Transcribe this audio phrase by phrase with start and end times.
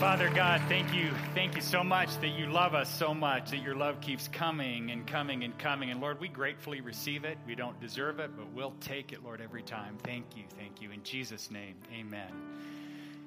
[0.00, 1.10] Father God, thank you.
[1.34, 4.90] Thank you so much that you love us so much, that your love keeps coming
[4.90, 5.90] and coming and coming.
[5.90, 7.36] And Lord, we gratefully receive it.
[7.46, 9.98] We don't deserve it, but we'll take it, Lord, every time.
[10.02, 10.44] Thank you.
[10.56, 10.90] Thank you.
[10.90, 12.32] In Jesus' name, amen.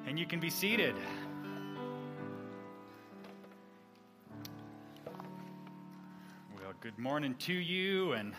[0.07, 0.96] And you can be seated.
[6.55, 8.33] Well, good morning to you and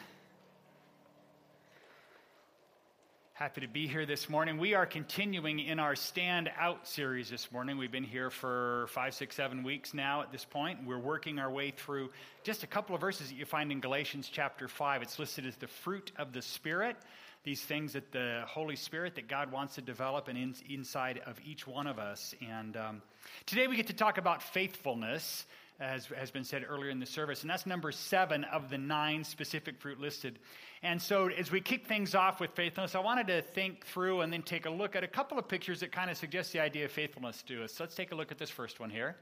[3.37, 4.59] Happy to be here this morning.
[4.59, 7.79] We are continuing in our Stand Out series this morning.
[7.79, 10.87] We've been here for five, six, seven weeks now at this point.
[10.87, 12.11] We're working our way through
[12.45, 15.03] just a couple of verses that you find in Galatians chapter 5.
[15.03, 16.97] It's listed as the fruit of the Spirit,
[17.43, 21.41] these things that the Holy Spirit, that God wants to develop and in, inside of
[21.45, 22.37] each one of us.
[22.49, 23.03] And um,
[23.47, 25.45] today we get to talk about faithfulness
[25.81, 27.43] as has been said earlier in the service.
[27.43, 30.39] And that's number seven of the nine specific fruit listed.
[30.83, 34.33] And so, as we kick things off with faithfulness, I wanted to think through and
[34.33, 36.85] then take a look at a couple of pictures that kind of suggest the idea
[36.85, 37.73] of faithfulness to us.
[37.73, 39.17] So let's take a look at this first one here.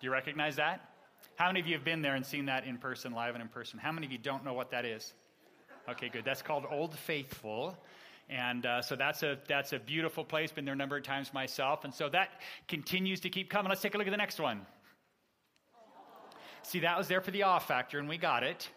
[0.00, 0.88] Do you recognize that?
[1.36, 3.48] How many of you have been there and seen that in person, live and in
[3.48, 3.78] person?
[3.78, 5.12] How many of you don't know what that is?
[5.88, 6.24] Okay, good.
[6.24, 7.76] That's called Old Faithful.
[8.30, 10.52] And uh, so that's a, that's a beautiful place.
[10.52, 11.84] Been there a number of times myself.
[11.84, 12.28] And so that
[12.68, 13.70] continues to keep coming.
[13.70, 14.66] Let's take a look at the next one.
[16.62, 18.68] See, that was there for the off factor, and we got it.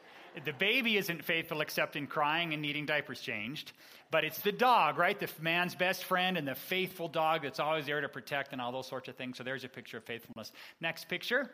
[0.45, 3.73] The baby isn't faithful except in crying and needing diapers changed,
[4.11, 5.19] but it's the dog, right?
[5.19, 8.71] The man's best friend and the faithful dog that's always there to protect and all
[8.71, 9.37] those sorts of things.
[9.37, 10.53] So there's a picture of faithfulness.
[10.79, 11.52] Next picture.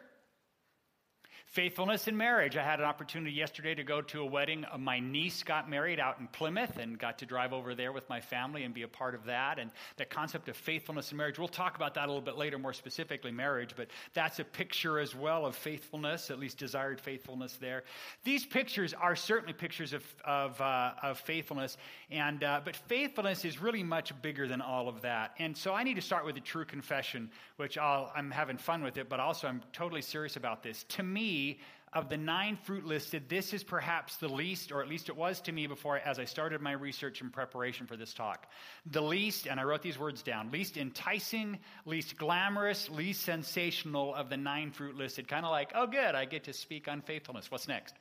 [1.48, 2.58] Faithfulness in marriage.
[2.58, 4.66] I had an opportunity yesterday to go to a wedding.
[4.70, 8.08] Uh, my niece got married out in Plymouth and got to drive over there with
[8.10, 9.58] my family and be a part of that.
[9.58, 12.60] And the concept of faithfulness in marriage, we'll talk about that a little bit later,
[12.60, 17.58] more specifically marriage, but that's a picture as well of faithfulness, at least desired faithfulness
[17.62, 17.84] there.
[18.26, 21.78] These pictures are certainly pictures of, of, uh, of faithfulness,
[22.12, 25.32] and, uh, but faithfulness is really much bigger than all of that.
[25.40, 28.84] And so I need to start with a true confession, which i I'm having fun
[28.84, 30.84] with it, but also I'm totally serious about this.
[30.90, 31.37] To me,
[31.94, 35.40] of the nine fruit listed, this is perhaps the least, or at least it was
[35.42, 38.46] to me before as I started my research in preparation for this talk.
[38.92, 44.30] The least, and I wrote these words down, least enticing, least glamorous, least sensational of
[44.30, 45.28] the nine fruit listed.
[45.28, 47.50] Kind of like, oh, good, I get to speak on faithfulness.
[47.50, 47.96] What's next?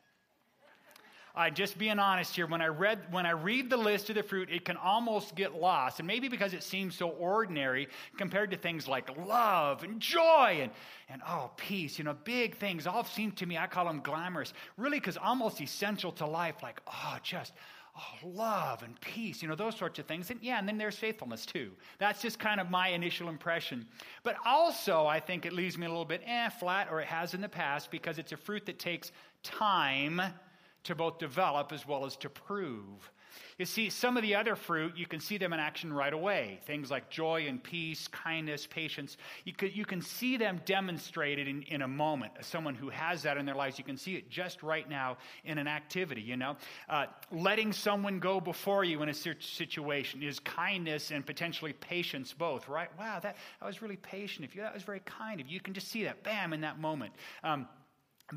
[1.38, 4.22] I just being honest here, when I read when I read the list of the
[4.22, 6.00] fruit, it can almost get lost.
[6.00, 10.72] And maybe because it seems so ordinary compared to things like love and joy and,
[11.10, 14.54] and oh, peace, you know, big things all seem to me, I call them glamorous,
[14.78, 17.53] really because almost essential to life, like, oh, just
[17.98, 20.30] oh, love and peace, you know, those sorts of things.
[20.30, 21.70] And yeah, and then there's faithfulness too.
[21.98, 23.86] That's just kind of my initial impression.
[24.22, 27.34] But also, I think it leaves me a little bit eh, flat, or it has
[27.34, 30.22] in the past, because it's a fruit that takes time
[30.86, 33.10] to both develop as well as to prove.
[33.58, 36.60] You see, some of the other fruit, you can see them in action right away.
[36.66, 39.16] Things like joy and peace, kindness, patience.
[39.44, 42.32] You, could, you can see them demonstrated in, in a moment.
[42.42, 45.56] Someone who has that in their lives, you can see it just right now in
[45.56, 46.56] an activity, you know.
[46.88, 52.68] Uh, letting someone go before you in a situation is kindness and potentially patience both,
[52.68, 52.91] right?
[52.98, 54.60] Wow, that, that was really patient of you.
[54.60, 55.54] That was very kind of you.
[55.54, 57.14] You can just see that, bam, in that moment.
[57.42, 57.66] Um,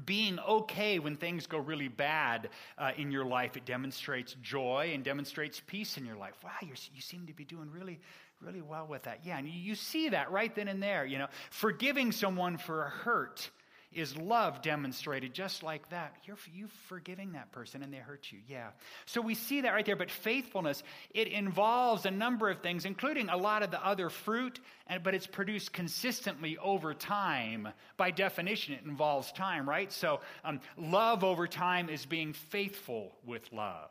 [0.06, 3.58] being okay when things go really bad uh, in your life.
[3.58, 6.36] It demonstrates joy and demonstrates peace in your life.
[6.44, 8.00] Wow, you seem to be doing really,
[8.42, 9.20] really well with that.
[9.24, 11.06] Yeah, and you see that right then and there.
[11.06, 13.50] You know, forgiving someone for a hurt
[13.92, 16.16] is love demonstrated just like that.
[16.26, 18.40] You're you forgiving that person and they hurt you.
[18.48, 18.70] Yeah.
[19.06, 19.96] So we see that right there.
[19.96, 20.84] But faithfulness,
[21.14, 25.16] it involves a number of things, including a lot of the other fruit, and, but
[25.16, 27.68] it's produced consistently over time.
[27.98, 29.92] By definition, it involves time, right?
[29.92, 33.90] So um, love over time is being faithful with love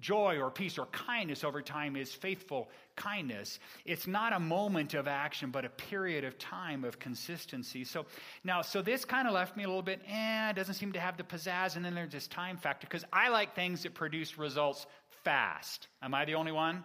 [0.00, 3.58] joy or peace or kindness over time is faithful kindness.
[3.84, 7.84] It's not a moment of action, but a period of time of consistency.
[7.84, 8.06] So
[8.44, 11.16] now, so this kind of left me a little bit, eh, doesn't seem to have
[11.16, 11.76] the pizzazz.
[11.76, 14.86] And then there's this time factor because I like things that produce results
[15.24, 15.88] fast.
[16.02, 16.84] Am I the only one?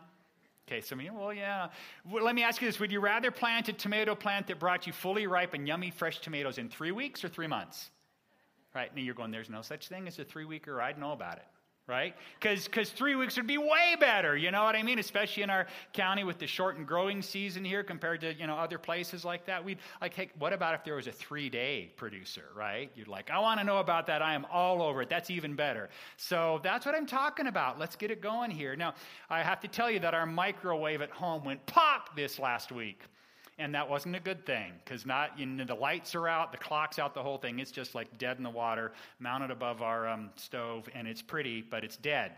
[0.68, 1.68] Okay, so me, well, yeah.
[2.10, 4.88] Well, let me ask you this Would you rather plant a tomato plant that brought
[4.88, 7.92] you fully ripe and yummy fresh tomatoes in three weeks or three months?
[8.74, 10.82] Right, now you're going, there's no such thing as a three weeker.
[10.82, 11.46] I'd know about it
[11.88, 12.16] right?
[12.40, 14.98] Because three weeks would be way better, you know what I mean?
[14.98, 18.80] Especially in our county with the shortened growing season here compared to, you know, other
[18.80, 19.64] places like that.
[19.64, 22.90] We'd like, hey, what about if there was a three day producer, right?
[22.96, 24.24] You'd like, I want to know about that.
[24.24, 25.10] I am all over it.
[25.10, 25.90] That's even better.
[26.18, 27.78] So that's what I'm talking about.
[27.78, 28.76] Let's get it going here.
[28.76, 28.96] Now,
[29.30, 33.04] I have to tell you that our microwave at home went pop this last week
[33.58, 36.58] and that wasn't a good thing because not you know, the lights are out, the
[36.58, 37.60] clock's out, the whole thing.
[37.60, 41.62] It's just like dead in the water, mounted above our um, stove, and it's pretty,
[41.62, 42.34] but it's dead.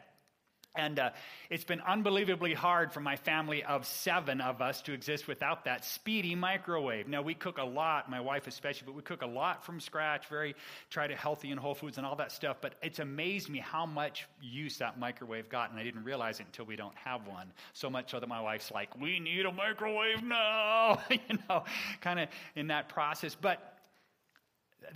[0.78, 1.10] And uh,
[1.50, 5.84] it's been unbelievably hard for my family of seven of us to exist without that
[5.84, 7.08] speedy microwave.
[7.08, 10.28] Now, we cook a lot, my wife especially, but we cook a lot from scratch,
[10.28, 10.56] very
[10.92, 12.58] try to healthy and whole foods and all that stuff.
[12.62, 16.46] But it's amazed me how much use that microwave got, and I didn't realize it
[16.46, 17.52] until we don't have one.
[17.74, 21.64] So much so that my wife's like, we need a microwave now, you know,
[22.02, 23.34] kind of in that process.
[23.34, 23.78] But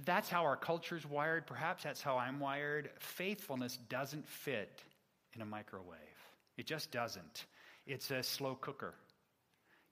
[0.06, 1.48] that's how our culture's wired.
[1.48, 2.92] Perhaps that's how I'm wired.
[3.00, 4.84] Faithfulness doesn't fit
[5.36, 5.98] in a microwave.
[6.58, 7.46] It just doesn't.
[7.86, 8.94] It's a slow cooker.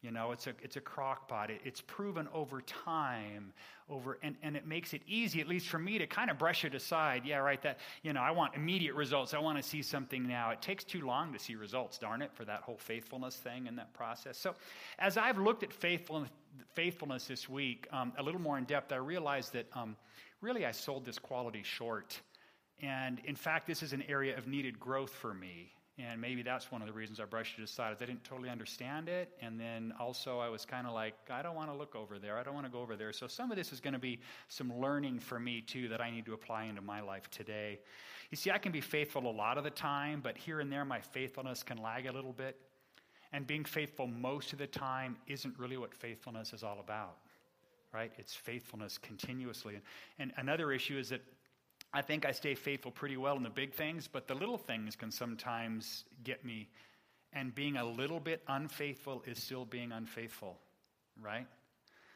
[0.02, 1.50] You know, it's a, it's a crock pot.
[1.50, 3.52] It, it's proven over time,
[3.90, 6.64] over, and, and it makes it easy, at least for me, to kind of brush
[6.64, 7.24] it aside.
[7.26, 9.34] Yeah, right, that, you know, I want immediate results.
[9.34, 10.52] I want to see something now.
[10.52, 13.78] It takes too long to see results, darn it, for that whole faithfulness thing and
[13.78, 14.38] that process.
[14.38, 14.56] So,
[15.00, 16.30] as I've looked at faithfulness,
[16.76, 19.98] faithfulness this week um, a little more in depth, I realized that um,
[20.40, 22.18] really I sold this quality short.
[22.82, 25.74] And in fact, this is an area of needed growth for me.
[26.00, 27.94] And maybe that's one of the reasons I brushed it aside.
[28.00, 29.34] I didn't totally understand it.
[29.42, 32.38] And then also, I was kind of like, I don't want to look over there.
[32.38, 33.12] I don't want to go over there.
[33.12, 36.10] So, some of this is going to be some learning for me, too, that I
[36.10, 37.80] need to apply into my life today.
[38.30, 40.86] You see, I can be faithful a lot of the time, but here and there,
[40.86, 42.56] my faithfulness can lag a little bit.
[43.34, 47.18] And being faithful most of the time isn't really what faithfulness is all about,
[47.94, 48.12] right?
[48.18, 49.76] It's faithfulness continuously.
[49.76, 49.84] And,
[50.18, 51.22] and another issue is that
[51.94, 54.96] I think I stay faithful pretty well in the big things, but the little things
[54.96, 56.70] can sometimes get me.
[57.34, 60.60] And being a little bit unfaithful is still being unfaithful,
[61.22, 61.48] right?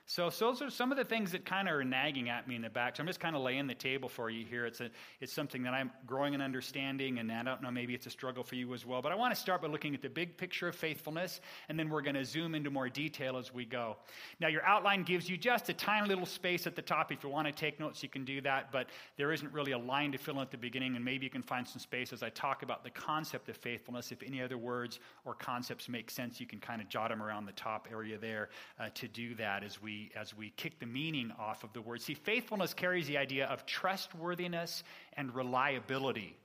[0.06, 2.56] So, so those are some of the things that kind of are nagging at me
[2.56, 2.98] in the back.
[2.98, 4.66] So I'm just kind of laying the table for you here.
[4.66, 4.90] It's, a,
[5.22, 8.44] it's something that I'm growing in understanding, and I don't know, maybe it's a struggle
[8.44, 9.02] for you as well.
[9.02, 11.40] But I want to start by looking at the big picture of faithfulness,
[11.70, 13.96] and then we're going to zoom into more detail as we go.
[14.42, 17.12] Now, your outline gives you just a tiny little space at the top.
[17.12, 19.78] If you want to take notes, you can do that, but there isn't really a
[19.78, 22.24] line to fill in at the beginning, and maybe you can find some space as
[22.24, 24.12] I talk about the concept of faithfulness.
[24.12, 27.46] If any other words or concepts make sense, you can kind of jot them around
[27.46, 31.32] the top area there uh, to do that as we, as we kick the meaning
[31.40, 32.02] off of the word.
[32.02, 34.84] See, faithfulness carries the idea of trustworthiness
[35.18, 36.36] and reliability.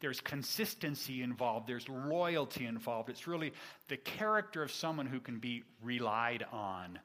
[0.00, 3.08] There's consistency involved, there's loyalty involved.
[3.08, 3.52] It's really
[3.88, 6.98] the character of someone who can be relied on.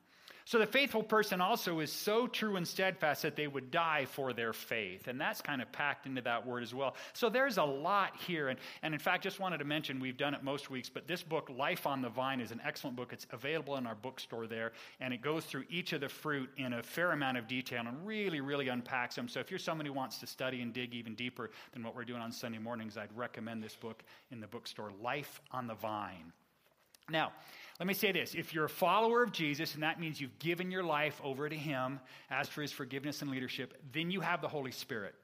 [0.50, 4.34] So the faithful person also is so true and steadfast that they would die for
[4.34, 5.08] their faith.
[5.08, 6.96] And that's kind of packed into that word as well.
[7.14, 8.48] So there's a lot here.
[8.48, 11.22] And, and in fact, just wanted to mention, we've done it most weeks, but this
[11.22, 13.14] book, Life on the Vine, is an excellent book.
[13.14, 14.72] It's available in our bookstore there.
[15.00, 18.04] And it goes through each of the fruit in a fair amount of detail and
[18.04, 19.28] really, really unpacks them.
[19.28, 22.06] So if you're someone who wants to study and dig even deeper than what we're
[22.06, 26.34] doing on Sunday mornings, I'd recommend this book in the bookstore, Life on the Vine.
[27.12, 27.32] Now,
[27.80, 30.70] let me say this if you're a follower of Jesus, and that means you've given
[30.70, 32.00] your life over to Him,
[32.30, 35.16] asked for His forgiveness and leadership, then you have the Holy Spirit.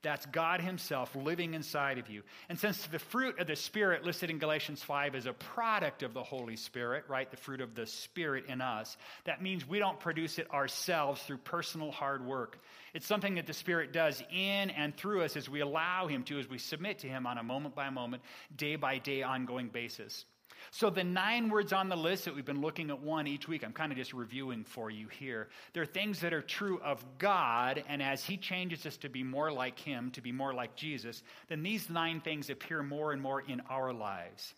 [0.00, 2.22] That's God Himself living inside of you.
[2.48, 6.14] And since the fruit of the Spirit listed in Galatians 5 is a product of
[6.14, 7.28] the Holy Spirit, right?
[7.28, 11.38] The fruit of the Spirit in us, that means we don't produce it ourselves through
[11.38, 12.60] personal hard work.
[12.94, 16.38] It's something that the Spirit does in and through us as we allow Him to,
[16.38, 18.22] as we submit to Him on a moment by moment,
[18.56, 20.24] day by day, ongoing basis.
[20.70, 23.64] So, the nine words on the list that we've been looking at one each week,
[23.64, 25.48] I'm kind of just reviewing for you here.
[25.72, 29.50] They're things that are true of God, and as He changes us to be more
[29.50, 33.40] like Him, to be more like Jesus, then these nine things appear more and more
[33.40, 34.54] in our lives.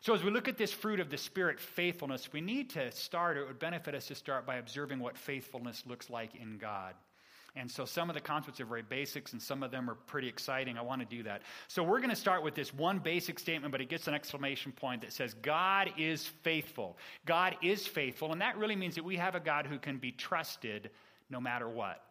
[0.00, 3.38] So, as we look at this fruit of the Spirit, faithfulness, we need to start,
[3.38, 6.94] it would benefit us to start by observing what faithfulness looks like in God.
[7.56, 10.28] And so some of the concepts are very basics and some of them are pretty
[10.28, 10.76] exciting.
[10.76, 11.42] I want to do that.
[11.68, 14.72] So we're going to start with this one basic statement, but it gets an exclamation
[14.72, 16.98] point that says, God is faithful.
[17.26, 18.32] God is faithful.
[18.32, 20.90] And that really means that we have a God who can be trusted
[21.30, 22.02] no matter what.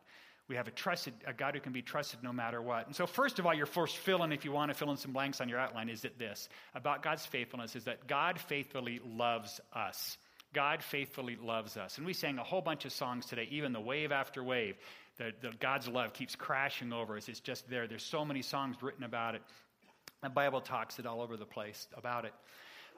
[0.48, 2.88] We have a trusted, a God who can be trusted no matter what.
[2.88, 4.98] And so, first of all, your first fill in, if you want to fill in
[4.98, 9.00] some blanks on your outline, is that this about God's faithfulness is that God faithfully
[9.06, 10.18] loves us.
[10.54, 11.98] God faithfully loves us.
[11.98, 14.76] And we sang a whole bunch of songs today, even the wave after wave.
[15.18, 17.28] The, the God's love keeps crashing over us.
[17.28, 17.88] It's just there.
[17.88, 19.42] There's so many songs written about it.
[20.22, 22.34] The Bible talks it all over the place about it.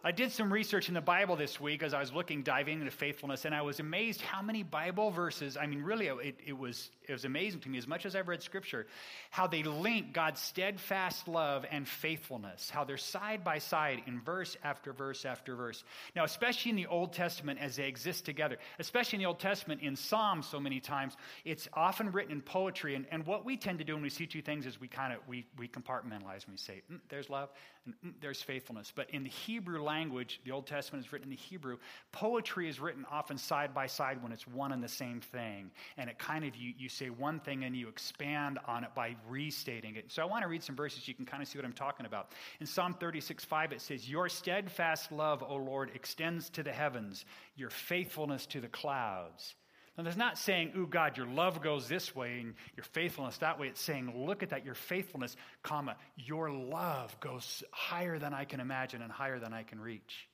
[0.06, 2.92] I did some research in the Bible this week as I was looking, diving into
[2.92, 5.58] faithfulness, and I was amazed how many Bible verses.
[5.58, 8.28] I mean, really, it, it, was, it was amazing to me, as much as I've
[8.28, 8.86] read Scripture,
[9.32, 14.56] how they link God's steadfast love and faithfulness, how they're side by side in verse
[14.64, 15.84] after verse after verse.
[16.16, 19.82] Now, especially in the Old Testament as they exist together, especially in the Old Testament
[19.82, 22.94] in Psalms so many times, it's often written in poetry.
[22.94, 25.14] And, and what we tend to do when we see two things is we kind
[25.14, 27.50] of we, we compartmentalize and we say, mm, there's love
[27.86, 28.94] and mm, there's faithfulness.
[28.96, 31.78] But in the Hebrew language, language, the Old Testament is written in the Hebrew.
[32.12, 35.72] Poetry is written often side by side when it's one and the same thing.
[35.98, 39.16] And it kind of, you, you say one thing and you expand on it by
[39.30, 40.12] restating it.
[40.12, 41.74] So I want to read some verses so you can kind of see what I'm
[41.74, 42.34] talking about.
[42.60, 47.24] In Psalm 36, 5, it says, Your steadfast love, O Lord, extends to the heavens,
[47.56, 49.56] your faithfulness to the clouds.
[49.98, 53.60] And it's not saying, ooh, God, your love goes this way and your faithfulness that
[53.60, 53.68] way.
[53.68, 58.60] It's saying, look at that, your faithfulness, comma, your love goes higher than I can
[58.60, 60.28] imagine and higher than I can reach.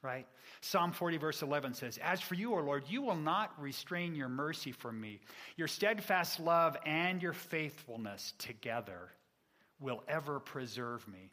[0.00, 0.28] Right?
[0.60, 4.28] Psalm 40, verse 11 says, As for you, O Lord, you will not restrain your
[4.28, 5.18] mercy from me.
[5.56, 9.10] Your steadfast love and your faithfulness together
[9.80, 11.32] will ever preserve me.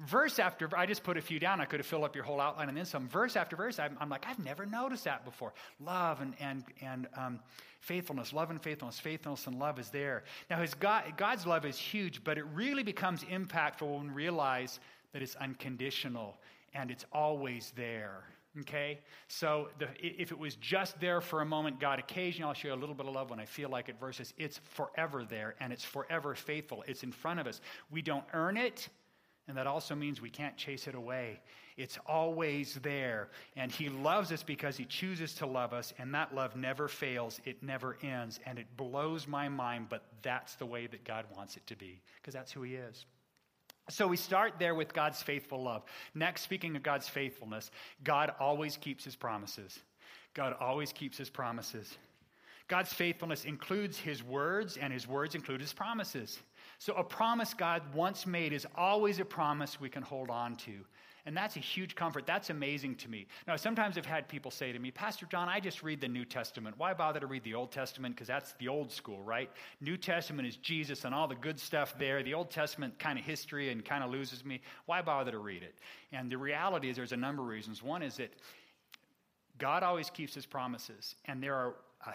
[0.00, 1.60] Verse after, I just put a few down.
[1.60, 3.08] I could have filled up your whole outline and then some.
[3.08, 5.52] Verse after verse, I'm, I'm like, I've never noticed that before.
[5.80, 7.40] Love and, and, and um,
[7.80, 10.24] faithfulness, love and faithfulness, faithfulness and love is there.
[10.50, 14.80] Now, his God, God's love is huge, but it really becomes impactful when we realize
[15.12, 16.36] that it's unconditional
[16.74, 18.24] and it's always there.
[18.60, 19.00] Okay?
[19.28, 22.74] So the, if it was just there for a moment, God, occasionally I'll show you
[22.74, 25.72] a little bit of love when I feel like it, versus it's forever there and
[25.72, 26.84] it's forever faithful.
[26.86, 27.60] It's in front of us.
[27.90, 28.88] We don't earn it.
[29.46, 31.40] And that also means we can't chase it away.
[31.76, 33.28] It's always there.
[33.56, 37.40] And He loves us because He chooses to love us, and that love never fails.
[37.44, 38.40] It never ends.
[38.46, 42.00] And it blows my mind, but that's the way that God wants it to be,
[42.16, 43.04] because that's who He is.
[43.90, 45.82] So we start there with God's faithful love.
[46.14, 47.70] Next, speaking of God's faithfulness,
[48.02, 49.78] God always keeps His promises.
[50.32, 51.98] God always keeps His promises.
[52.66, 56.38] God's faithfulness includes His words, and His words include His promises.
[56.78, 60.72] So, a promise God once made is always a promise we can hold on to.
[61.26, 62.26] And that's a huge comfort.
[62.26, 63.26] That's amazing to me.
[63.46, 66.26] Now, sometimes I've had people say to me, Pastor John, I just read the New
[66.26, 66.76] Testament.
[66.76, 68.14] Why bother to read the Old Testament?
[68.14, 69.50] Because that's the old school, right?
[69.80, 72.22] New Testament is Jesus and all the good stuff there.
[72.22, 74.60] The Old Testament kind of history and kind of loses me.
[74.84, 75.76] Why bother to read it?
[76.12, 77.82] And the reality is there's a number of reasons.
[77.82, 78.34] One is that
[79.56, 81.74] God always keeps his promises, and there are
[82.06, 82.14] a, a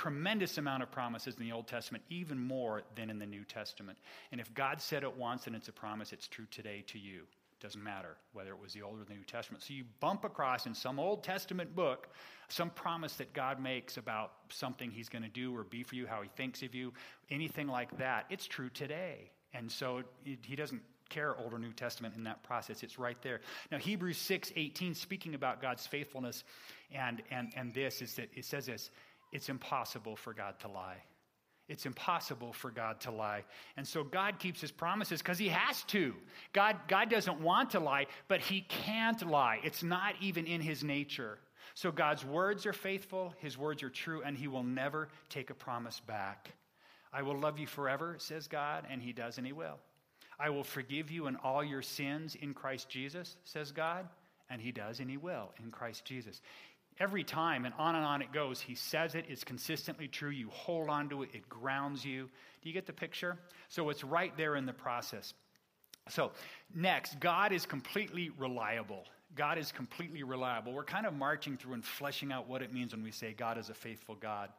[0.00, 3.98] tremendous amount of promises in the Old Testament, even more than in the New Testament.
[4.32, 7.18] And if God said it once and it's a promise, it's true today to you.
[7.18, 9.62] It doesn't matter whether it was the Old or the New Testament.
[9.62, 12.08] So you bump across in some Old Testament book
[12.48, 16.06] some promise that God makes about something He's going to do or be for you,
[16.06, 16.94] how He thinks of you,
[17.28, 18.24] anything like that.
[18.30, 19.30] It's true today.
[19.52, 20.80] And so He doesn't
[21.10, 22.82] care Old or New Testament in that process.
[22.82, 23.40] It's right there.
[23.70, 26.42] Now, Hebrews 6 18, speaking about God's faithfulness
[26.90, 28.90] and, and, and this, is that it says this
[29.32, 31.02] it's impossible for God to lie.
[31.68, 33.44] It's impossible for God to lie.
[33.76, 36.14] And so God keeps his promises because he has to.
[36.52, 39.60] God, God doesn't want to lie, but he can't lie.
[39.62, 41.38] It's not even in his nature.
[41.74, 45.54] So God's words are faithful, his words are true, and he will never take a
[45.54, 46.50] promise back.
[47.12, 49.78] I will love you forever, says God, and he does, and he will.
[50.40, 54.08] I will forgive you and all your sins in Christ Jesus, says God,
[54.48, 56.40] and he does, and he will in Christ Jesus
[57.00, 58.60] every time, and on and on it goes.
[58.60, 60.30] He says it, it's consistently true.
[60.30, 62.28] You hold on to it, it grounds you.
[62.62, 63.38] Do you get the picture?
[63.68, 65.32] So it's right there in the process.
[66.08, 66.32] So,
[66.74, 69.04] next, God is completely reliable.
[69.34, 70.72] God is completely reliable.
[70.72, 73.58] We're kind of marching through and fleshing out what it means when we say God
[73.58, 74.50] is a faithful God.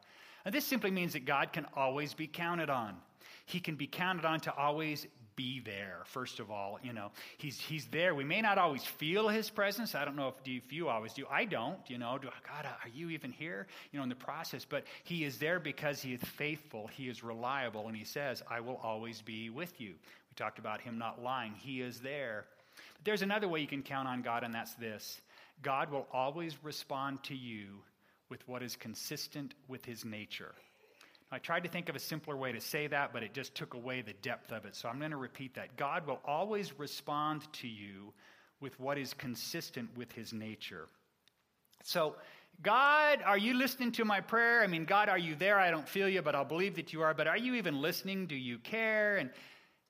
[0.44, 2.96] And this simply means that God can always be counted on.
[3.44, 5.06] He can be counted on to always
[5.42, 6.78] be there, first of all.
[6.84, 8.14] You know, he's, he's there.
[8.14, 9.96] We may not always feel his presence.
[9.96, 11.26] I don't know if, if you always do.
[11.28, 12.16] I don't, you know.
[12.16, 13.66] Do, God, are you even here?
[13.90, 14.64] You know, in the process.
[14.64, 18.60] But he is there because he is faithful, he is reliable, and he says, I
[18.60, 19.90] will always be with you.
[19.90, 21.54] We talked about him not lying.
[21.54, 22.44] He is there.
[22.94, 25.20] But there's another way you can count on God, and that's this
[25.60, 27.66] God will always respond to you
[28.28, 30.54] with what is consistent with his nature.
[31.32, 33.72] I tried to think of a simpler way to say that, but it just took
[33.72, 34.76] away the depth of it.
[34.76, 35.78] So I'm going to repeat that.
[35.78, 38.12] God will always respond to you
[38.60, 40.88] with what is consistent with his nature.
[41.84, 42.16] So,
[42.62, 44.62] God, are you listening to my prayer?
[44.62, 45.58] I mean, God, are you there?
[45.58, 47.14] I don't feel you, but I'll believe that you are.
[47.14, 48.26] But are you even listening?
[48.26, 49.16] Do you care?
[49.16, 49.30] And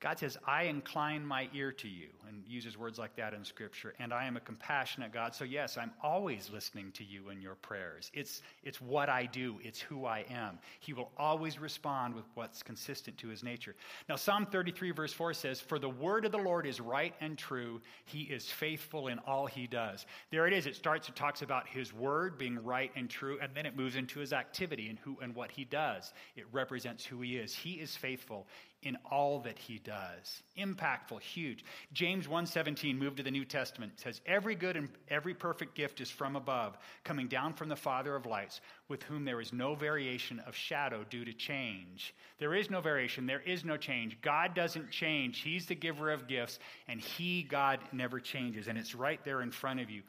[0.03, 3.93] God says, I incline my ear to you, and uses words like that in Scripture.
[3.99, 5.33] And I am a compassionate God.
[5.33, 8.11] So, yes, I'm always listening to you in your prayers.
[8.13, 10.59] It's, it's what I do, it's who I am.
[10.81, 13.75] He will always respond with what's consistent to his nature.
[14.09, 17.37] Now, Psalm 33, verse 4 says, For the word of the Lord is right and
[17.37, 17.79] true.
[18.03, 20.05] He is faithful in all he does.
[20.31, 20.67] There it is.
[20.67, 23.95] It starts, it talks about his word being right and true, and then it moves
[23.95, 26.11] into his activity and, who, and what he does.
[26.35, 27.55] It represents who he is.
[27.55, 28.47] He is faithful
[28.83, 30.43] in all that he does.
[30.57, 31.63] Impactful, huge.
[31.93, 36.11] James 1:17 moved to the New Testament says every good and every perfect gift is
[36.11, 40.39] from above, coming down from the Father of lights, with whom there is no variation
[40.39, 42.13] of shadow due to change.
[42.37, 44.21] There is no variation, there is no change.
[44.21, 45.39] God doesn't change.
[45.39, 49.51] He's the giver of gifts and he God never changes and it's right there in
[49.51, 50.03] front of you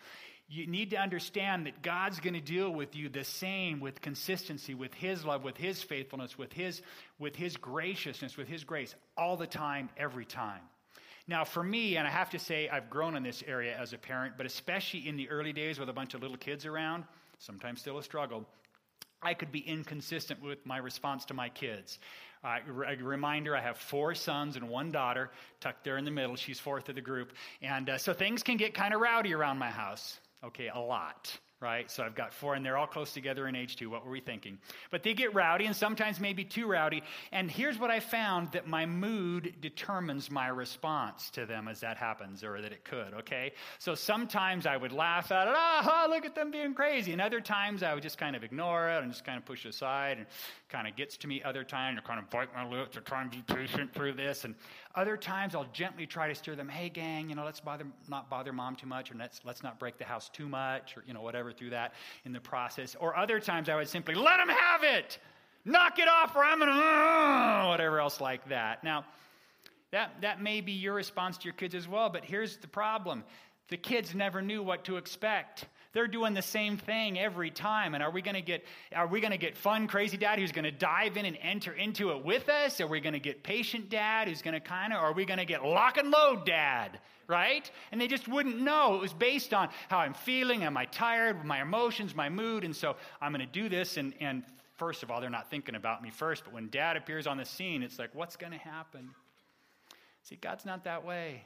[0.48, 4.74] you need to understand that God's going to deal with you the same with consistency,
[4.74, 6.82] with His love, with His faithfulness, with His,
[7.18, 10.60] with His graciousness, with His grace, all the time, every time.
[11.26, 13.98] Now, for me, and I have to say, I've grown in this area as a
[13.98, 17.04] parent, but especially in the early days with a bunch of little kids around,
[17.38, 18.46] sometimes still a struggle,
[19.22, 21.98] I could be inconsistent with my response to my kids.
[22.44, 26.36] Uh, a reminder I have four sons and one daughter tucked there in the middle.
[26.36, 27.32] She's fourth of the group.
[27.62, 30.20] And uh, so things can get kind of rowdy around my house.
[30.44, 31.90] Okay, a lot right?
[31.90, 33.88] So I've got four, and they're all close together in age two.
[33.88, 34.58] What were we thinking?
[34.90, 37.02] But they get rowdy, and sometimes maybe too rowdy.
[37.32, 41.96] And here's what I found that my mood determines my response to them as that
[41.96, 43.52] happens, or that it could, okay?
[43.78, 47.12] So sometimes I would laugh at it, ah, look at them being crazy.
[47.12, 49.64] And other times I would just kind of ignore it and just kind of push
[49.64, 50.26] it aside, and
[50.68, 53.22] kind of gets to me other times, or kind of bite my lips, or try
[53.22, 54.44] and be patient through this.
[54.44, 54.54] And
[54.94, 58.30] other times I'll gently try to steer them, hey, gang, you know, let's bother, not
[58.30, 61.14] bother mom too much, or let's, let's not break the house too much, or, you
[61.14, 62.94] know, whatever through that in the process.
[63.00, 65.18] Or other times I would simply let them have it,
[65.64, 68.84] knock it off, or I'm to, uh, whatever else like that.
[68.84, 69.04] Now,
[69.90, 73.24] that, that may be your response to your kids as well, but here's the problem
[73.68, 75.66] the kids never knew what to expect.
[75.94, 77.94] They're doing the same thing every time.
[77.94, 80.52] And are we going to get are we going to get fun crazy dad who's
[80.52, 82.80] going to dive in and enter into it with us?
[82.80, 85.38] Are we going to get patient dad who's going to kind of are we going
[85.38, 86.98] to get lock and load dad?
[87.26, 87.70] Right?
[87.90, 88.96] And they just wouldn't know.
[88.96, 92.76] It was based on how I'm feeling, am I tired, my emotions, my mood, and
[92.76, 94.42] so I'm going to do this and and
[94.76, 97.44] first of all, they're not thinking about me first, but when dad appears on the
[97.44, 99.10] scene, it's like, what's going to happen?
[100.24, 101.44] See, God's not that way.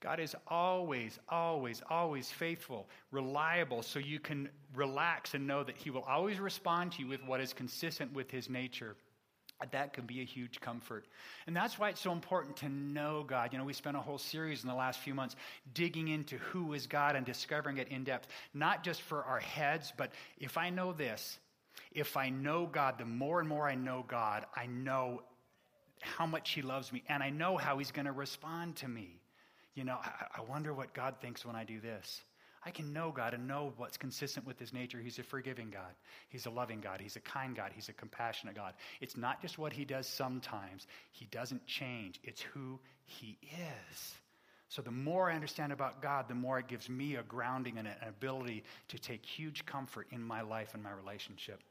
[0.00, 5.90] God is always, always, always faithful, reliable, so you can relax and know that He
[5.90, 8.96] will always respond to you with what is consistent with His nature.
[9.72, 11.04] That can be a huge comfort.
[11.46, 13.52] And that's why it's so important to know God.
[13.52, 15.36] You know, we spent a whole series in the last few months
[15.74, 19.92] digging into who is God and discovering it in depth, not just for our heads,
[19.94, 21.38] but if I know this,
[21.92, 25.22] if I know God, the more and more I know God, I know
[26.00, 29.19] how much He loves me, and I know how He's going to respond to me.
[29.80, 32.20] You know, I, I wonder what God thinks when I do this.
[32.66, 34.98] I can know God and know what's consistent with his nature.
[34.98, 35.94] He's a forgiving God.
[36.28, 37.00] He's a loving God.
[37.00, 37.70] He's a kind God.
[37.74, 38.74] He's a compassionate God.
[39.00, 42.20] It's not just what he does sometimes, he doesn't change.
[42.22, 44.14] It's who he is.
[44.68, 47.88] So the more I understand about God, the more it gives me a grounding and
[47.88, 51.62] an ability to take huge comfort in my life and my relationship.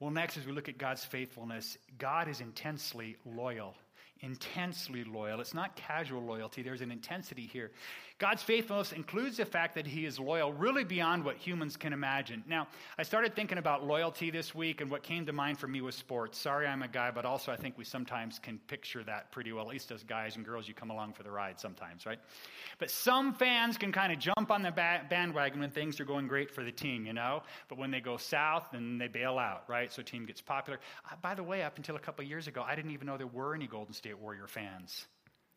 [0.00, 3.74] Well, next, as we look at God's faithfulness, God is intensely loyal
[4.22, 5.40] intensely loyal.
[5.40, 7.70] It's not casual loyalty, there's an intensity here.
[8.18, 12.44] God's faithfulness includes the fact that He is loyal really beyond what humans can imagine.
[12.46, 15.80] Now, I started thinking about loyalty this week, and what came to mind for me
[15.80, 16.38] was sports.
[16.38, 19.64] Sorry, I'm a guy, but also I think we sometimes can picture that pretty well.
[19.64, 22.20] At least as guys and girls, you come along for the ride sometimes, right?
[22.78, 26.48] But some fans can kind of jump on the bandwagon when things are going great
[26.48, 27.42] for the team, you know?
[27.68, 29.92] But when they go south, then they bail out, right?
[29.92, 30.78] So team gets popular.
[31.10, 33.26] Uh, by the way, up until a couple years ago, I didn't even know there
[33.26, 35.06] were any Golden State Warrior fans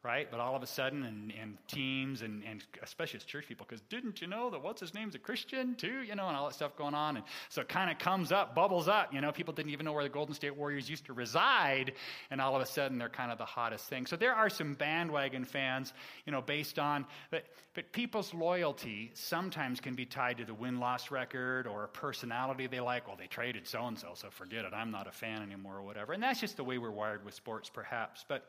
[0.05, 0.29] right?
[0.29, 3.81] But all of a sudden, and, and teams, and, and especially as church people, because
[3.89, 6.53] didn't you know that what's his name's a Christian too, you know, and all that
[6.53, 7.17] stuff going on.
[7.17, 9.93] And so it kind of comes up, bubbles up, you know, people didn't even know
[9.93, 11.93] where the Golden State Warriors used to reside,
[12.29, 14.05] and all of a sudden they're kind of the hottest thing.
[14.05, 15.91] So there are some bandwagon fans,
[16.27, 20.79] you know, based on, but, but people's loyalty sometimes can be tied to the win
[20.79, 23.07] loss record or a personality they like.
[23.07, 25.81] Well, they traded so and so, so forget it, I'm not a fan anymore or
[25.81, 26.13] whatever.
[26.13, 28.23] And that's just the way we're wired with sports, perhaps.
[28.29, 28.45] But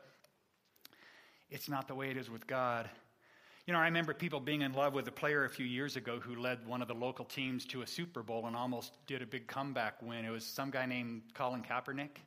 [1.49, 2.89] it's not the way it is with God.
[3.65, 6.19] You know, I remember people being in love with a player a few years ago
[6.21, 9.25] who led one of the local teams to a Super Bowl and almost did a
[9.25, 10.23] big comeback win.
[10.23, 12.21] It was some guy named Colin Kaepernick.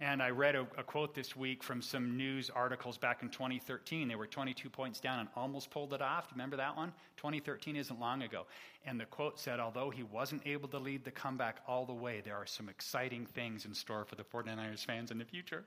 [0.00, 4.06] And I read a, a, quote this week from some news articles back in 2013.
[4.06, 6.28] They were 22 points down and almost pulled it off.
[6.28, 6.92] Do you remember that one?
[7.16, 8.46] 2013 isn't long ago.
[8.86, 12.20] And the quote said, Although he wasn't able to lead the comeback all the way,
[12.24, 15.64] there are some exciting things in store for the 49ers fans in the future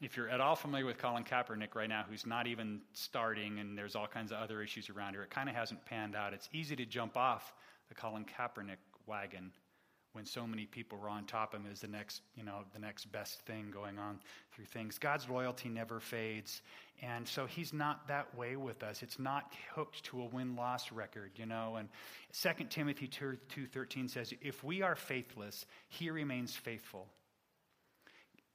[0.00, 3.76] if you're at all familiar with Colin Kaepernick right now, who's not even starting and
[3.76, 6.32] there's all kinds of other issues around here, it kind of hasn't panned out.
[6.32, 7.52] It's easy to jump off
[7.88, 9.52] the Colin Kaepernick wagon
[10.12, 12.78] when so many people were on top of him as the next, you know, the
[12.78, 14.18] next best thing going on
[14.52, 14.98] through things.
[14.98, 16.62] God's loyalty never fades.
[17.02, 19.02] And so he's not that way with us.
[19.02, 21.76] It's not hooked to a win-loss record, you know.
[21.76, 21.88] And
[22.32, 27.08] 2 Timothy 2:13 says, "If we are faithless, he remains faithful."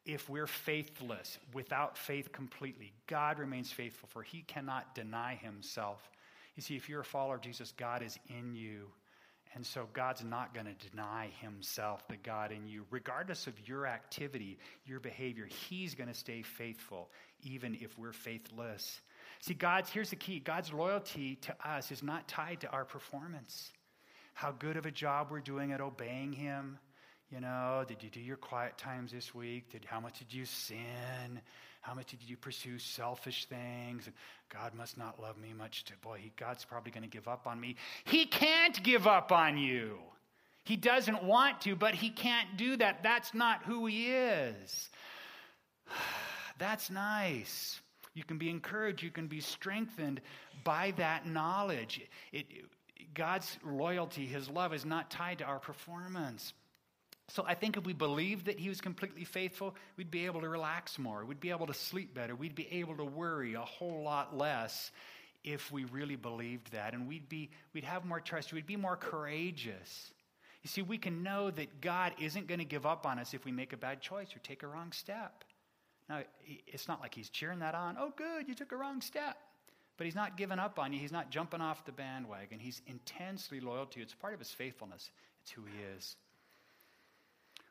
[0.06, 6.10] If we're faithless, without faith completely, God remains faithful, for he cannot deny himself.
[6.56, 8.88] You see, if you're a follower of Jesus, God is in you.
[9.56, 12.86] And so God's not going to deny himself, the God in you.
[12.90, 17.10] Regardless of your activity, your behavior, he's going to stay faithful,
[17.44, 19.00] even if we're faithless.
[19.42, 23.72] See, God's, here's the key God's loyalty to us is not tied to our performance.
[24.34, 26.80] How good of a job we're doing at obeying him,
[27.34, 29.72] you know, did you do your quiet times this week?
[29.72, 31.42] Did how much did you sin?
[31.82, 34.06] How much did you pursue selfish things?
[34.06, 34.14] And
[34.50, 35.84] God must not love me much.
[35.86, 37.76] To, boy, he, God's probably going to give up on me.
[38.04, 39.98] He can't give up on you.
[40.64, 43.02] He doesn't want to, but he can't do that.
[43.02, 44.90] That's not who he is.
[46.60, 47.82] That's nice.
[48.14, 50.22] You can be encouraged, you can be strengthened
[50.64, 52.00] by that knowledge.
[52.32, 52.46] It,
[53.16, 56.54] God's loyalty, his love is not tied to our performance.
[57.34, 60.50] So I think if we believed that he was completely faithful, we'd be able to
[60.50, 61.26] relax more.
[61.26, 62.36] We'd be able to sleep better.
[62.36, 64.92] We'd be able to worry a whole lot less
[65.44, 66.94] if we really believed that.
[66.94, 68.54] And we'd, be, we'd have more trust.
[68.54, 70.12] We'd be more courageous.
[70.62, 73.46] You see, we can know that God isn't going to give up on us if
[73.46, 75.44] we make a bad choice or take a wrong step.
[76.08, 76.20] Now,
[76.68, 77.98] it's not like he's cheering that on.
[78.00, 79.38] Oh, good, you took a wrong step.
[79.98, 81.00] But he's not giving up on you.
[81.00, 82.60] He's not jumping off the bandwagon.
[82.60, 84.04] He's intensely loyal to you.
[84.04, 85.10] It's part of his faithfulness,
[85.42, 86.16] it's who he is.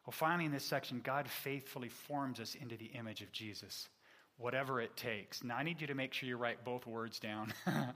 [0.04, 3.88] Well, finally, in this section, God faithfully forms us into the image of Jesus,
[4.36, 5.44] whatever it takes.
[5.44, 7.52] Now, I need you to make sure you write both words down.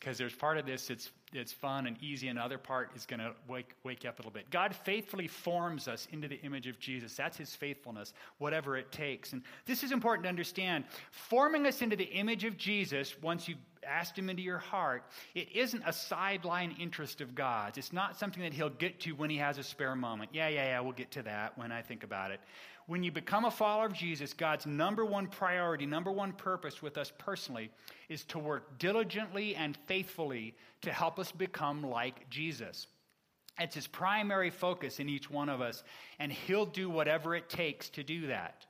[0.00, 3.20] because there's part of this that's it's fun and easy, and other part is going
[3.20, 4.50] to wake, wake up a little bit.
[4.50, 7.14] God faithfully forms us into the image of Jesus.
[7.14, 9.32] That's his faithfulness, whatever it takes.
[9.32, 10.84] And this is important to understand.
[11.12, 15.52] Forming us into the image of Jesus, once you've asked him into your heart, it
[15.54, 17.78] isn't a sideline interest of God's.
[17.78, 20.30] It's not something that he'll get to when he has a spare moment.
[20.32, 22.40] Yeah, yeah, yeah, we'll get to that when I think about it.
[22.90, 26.98] When you become a follower of Jesus, God's number one priority, number one purpose with
[26.98, 27.70] us personally
[28.08, 32.88] is to work diligently and faithfully to help us become like Jesus.
[33.60, 35.84] It's his primary focus in each one of us,
[36.18, 38.66] and he'll do whatever it takes to do that.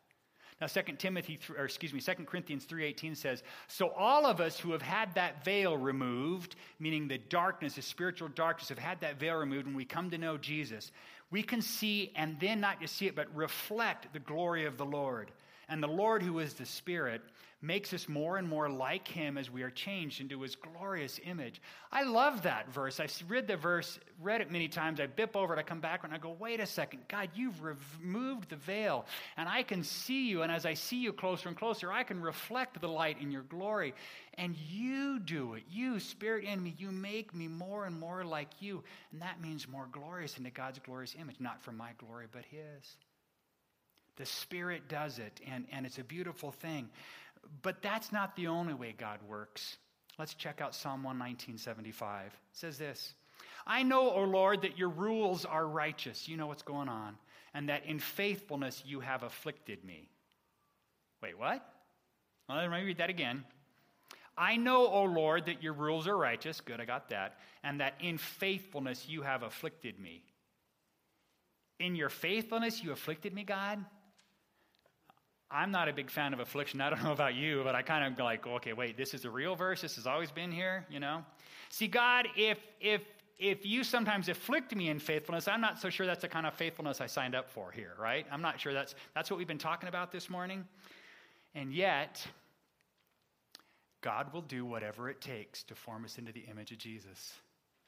[0.61, 4.72] Now, 2 Timothy, or excuse me, 2 Corinthians 3.18 says, So all of us who
[4.72, 9.37] have had that veil removed, meaning the darkness, the spiritual darkness, have had that veil
[9.37, 10.92] removed when we come to know Jesus,
[11.31, 14.85] we can see and then not just see it, but reflect the glory of the
[14.85, 15.31] Lord.
[15.69, 17.23] And the Lord, who is the Spirit,
[17.62, 21.61] makes us more and more like Him as we are changed into His glorious image.
[21.92, 23.01] I love that verse.
[23.01, 25.01] I've read the verse, read it many times.
[25.01, 27.61] I bip over it, I come back and I go, wait a second, God, you've
[27.62, 29.05] removed the veil,
[29.37, 30.42] and I can see you.
[30.42, 33.42] And as I see you closer and closer, I can reflect the light in your
[33.42, 33.94] glory.
[34.35, 35.64] And you do it.
[35.70, 38.83] You, Spirit in me, you make me more and more like you.
[39.12, 42.96] And that means more glorious into God's glorious image, not for my glory, but His.
[44.16, 46.90] The Spirit does it, and, and it's a beautiful thing.
[47.62, 49.76] But that's not the only way God works.
[50.18, 52.26] Let's check out Psalm 119.75.
[52.26, 53.14] It says this,
[53.66, 56.29] I know, O Lord, that your rules are righteous.
[56.29, 57.16] You know what's going on.
[57.55, 60.09] And that in faithfulness you have afflicted me.
[61.22, 61.66] Wait, what?
[62.48, 63.44] Well, let me read that again.
[64.37, 66.61] I know, O Lord, that your rules are righteous.
[66.61, 67.38] Good, I got that.
[67.62, 70.22] And that in faithfulness you have afflicted me.
[71.79, 73.85] In your faithfulness you afflicted me, God?
[75.50, 76.80] I'm not a big fan of affliction.
[76.80, 79.30] I don't know about you, but I kind of like, okay, wait, this is a
[79.30, 79.80] real verse.
[79.80, 81.24] This has always been here, you know?
[81.70, 83.02] See, God, if if
[83.38, 86.54] if you sometimes afflict me in faithfulness, I'm not so sure that's the kind of
[86.54, 88.26] faithfulness I signed up for here, right?
[88.30, 90.66] I'm not sure that's that's what we've been talking about this morning.
[91.54, 92.24] And yet,
[94.02, 97.32] God will do whatever it takes to form us into the image of Jesus.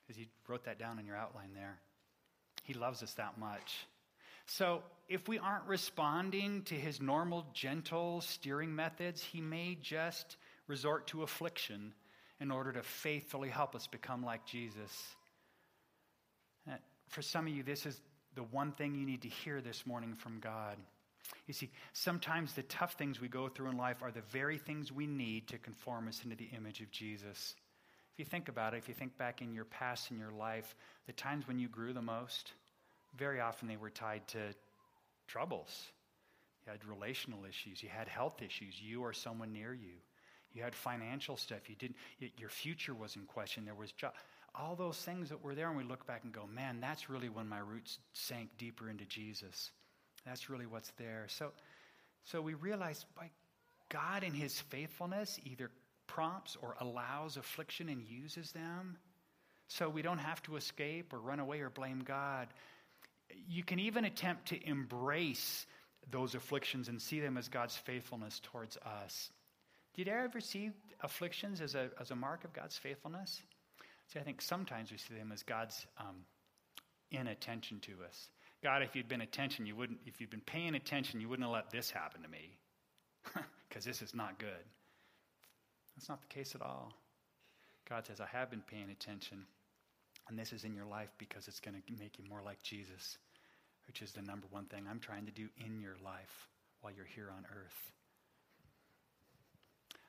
[0.03, 1.79] Because he wrote that down in your outline there.
[2.65, 3.87] He loves us that much.
[4.47, 11.07] So, if we aren't responding to his normal, gentle steering methods, he may just resort
[11.09, 11.93] to affliction
[12.41, 14.91] in order to faithfully help us become like Jesus.
[16.71, 16.77] Uh,
[17.09, 18.01] for some of you, this is
[18.35, 20.77] the one thing you need to hear this morning from God.
[21.47, 24.91] You see, sometimes the tough things we go through in life are the very things
[24.91, 27.55] we need to conform us into the image of Jesus.
[28.13, 30.75] If you think about it, if you think back in your past in your life,
[31.07, 32.53] the times when you grew the most,
[33.17, 34.39] very often they were tied to
[35.27, 35.87] troubles.
[36.65, 39.95] You had relational issues, you had health issues, you or someone near you.
[40.53, 41.69] You had financial stuff.
[41.69, 41.97] You didn't
[42.37, 43.65] your future was in question.
[43.65, 44.13] There was job,
[44.55, 47.31] all those things that were there and we look back and go, "Man, that's really
[47.31, 49.71] when my roots sank deeper into Jesus."
[50.27, 51.27] That's really what's there.
[51.29, 51.53] So
[52.25, 53.31] so we realize by
[53.89, 55.71] God in his faithfulness either
[56.07, 58.99] prompts or allows affliction and uses them.
[59.69, 62.49] So we don't have to escape or run away or blame God
[63.49, 65.67] you can even attempt to embrace
[66.11, 69.31] those afflictions and see them as God's faithfulness towards us.
[69.95, 70.71] Did I ever see
[71.03, 73.43] afflictions as a, as a mark of God's faithfulness?
[74.09, 76.25] See, I think sometimes we see them as God's um,
[77.11, 78.29] inattention to us.
[78.63, 81.55] God, if you'd been attention, you wouldn't, if you'd been paying attention, you wouldn't have
[81.55, 82.57] let this happen to me.
[83.69, 84.67] Because this is not good.
[85.97, 86.93] That's not the case at all.
[87.89, 89.47] God says, I have been paying attention,
[90.29, 93.19] and this is in your life because it's going to make you more like Jesus,
[93.87, 96.49] which is the number one thing I'm trying to do in your life
[96.81, 97.93] while you're here on earth.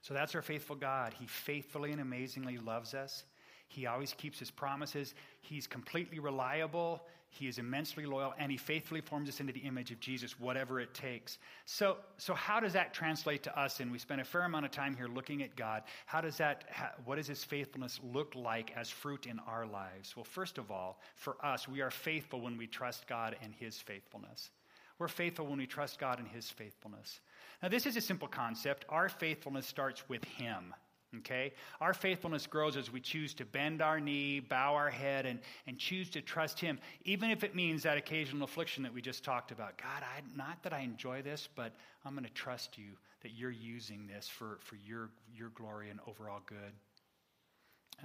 [0.02, 1.14] So that's our faithful God.
[1.18, 3.24] He faithfully and amazingly loves us.
[3.68, 5.14] He always keeps his promises.
[5.42, 7.02] He's completely reliable.
[7.30, 10.80] He is immensely loyal, and he faithfully forms us into the image of Jesus, whatever
[10.80, 11.40] it takes.
[11.66, 13.80] So, so how does that translate to us?
[13.80, 15.82] And we spent a fair amount of time here looking at God.
[16.06, 16.66] How does that?
[17.06, 20.16] What does His faithfulness look like as fruit in our lives?
[20.16, 23.78] Well, first of all, for us, we are faithful when we trust God and His
[23.78, 24.52] faithfulness.
[25.00, 27.20] We're faithful when we trust God and His faithfulness.
[27.64, 28.86] Now, this is a simple concept.
[28.90, 30.76] Our faithfulness starts with Him.
[31.20, 31.54] Okay?
[31.80, 35.78] Our faithfulness grows as we choose to bend our knee, bow our head, and, and
[35.78, 39.52] choose to trust Him, even if it means that occasional affliction that we just talked
[39.52, 39.78] about.
[39.78, 41.74] God, I, not that I enjoy this, but
[42.06, 46.00] I'm going to trust you that you're using this for, for your, your glory and
[46.08, 46.74] overall good.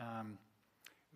[0.00, 0.38] Um,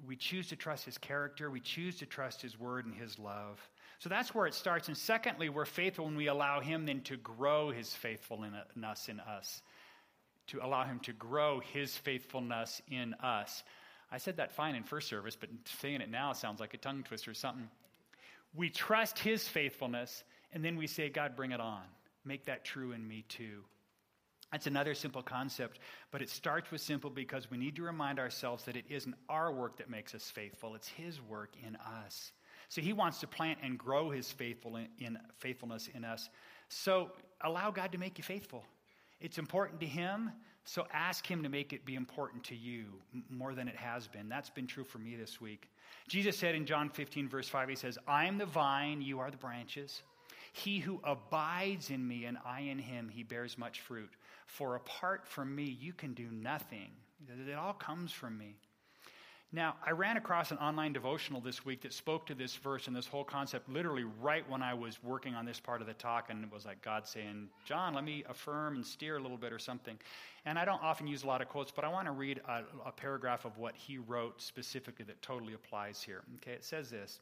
[0.06, 3.60] we choose to trust His character, we choose to trust His word and His love.
[3.98, 4.88] So that's where it starts.
[4.88, 9.62] And secondly, we're faithful when we allow Him then to grow His faithfulness in us
[10.48, 13.62] to allow him to grow his faithfulness in us.
[14.10, 15.48] I said that fine in first service, but
[15.80, 17.68] saying it now sounds like a tongue twister or something.
[18.54, 21.82] We trust his faithfulness, and then we say, God, bring it on.
[22.24, 23.64] Make that true in me too.
[24.52, 25.78] That's another simple concept,
[26.10, 29.50] but it starts with simple because we need to remind ourselves that it isn't our
[29.50, 32.32] work that makes us faithful, it's his work in us.
[32.68, 36.28] So he wants to plant and grow his faithful in, in faithfulness in us.
[36.68, 38.64] So allow God to make you faithful.
[39.22, 40.32] It's important to Him,
[40.64, 42.86] so ask Him to make it be important to you
[43.30, 44.28] more than it has been.
[44.28, 45.70] That's been true for me this week.
[46.08, 49.30] Jesus said in John 15, verse 5, He says, I am the vine, you are
[49.30, 50.02] the branches.
[50.52, 54.10] He who abides in me and I in him, he bears much fruit.
[54.46, 56.90] For apart from me, you can do nothing.
[57.48, 58.56] It all comes from me.
[59.54, 62.96] Now, I ran across an online devotional this week that spoke to this verse and
[62.96, 66.30] this whole concept literally right when I was working on this part of the talk,
[66.30, 69.52] and it was like God saying, John, let me affirm and steer a little bit
[69.52, 69.98] or something.
[70.46, 72.62] And I don't often use a lot of quotes, but I want to read a,
[72.86, 76.22] a paragraph of what he wrote specifically that totally applies here.
[76.36, 77.20] Okay, it says this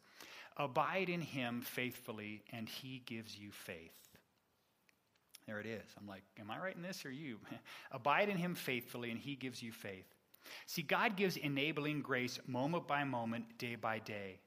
[0.56, 3.90] Abide in him faithfully, and he gives you faith.
[5.48, 5.82] There it is.
[5.98, 7.38] I'm like, am I writing this or you?
[7.90, 10.06] Abide in him faithfully, and he gives you faith.
[10.66, 14.40] See, God gives enabling grace moment by moment, day by day.